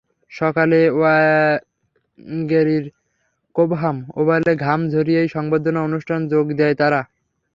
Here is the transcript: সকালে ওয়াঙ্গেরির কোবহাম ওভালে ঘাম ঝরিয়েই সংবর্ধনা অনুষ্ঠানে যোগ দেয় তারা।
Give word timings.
সকালে 0.31 0.79
ওয়াঙ্গেরির 0.91 2.85
কোবহাম 3.55 3.97
ওভালে 4.15 4.51
ঘাম 4.65 4.79
ঝরিয়েই 4.89 5.29
সংবর্ধনা 5.35 5.79
অনুষ্ঠানে 5.81 6.25
যোগ 6.33 6.45
দেয় 6.59 6.75
তারা। 6.75 7.01